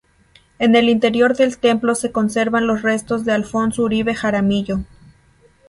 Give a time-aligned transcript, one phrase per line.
[0.57, 4.79] En el interior del templo se conservan los restos de Alfonso Uribe Jaramillo.